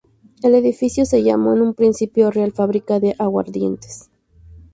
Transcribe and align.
El 0.41 0.55
edificio 0.55 1.05
se 1.05 1.21
llamó 1.21 1.53
en 1.53 1.61
un 1.61 1.75
principio 1.75 2.31
"Real 2.31 2.51
Fábrica 2.53 2.99
de 2.99 3.15
Aguardientes". 3.19 4.09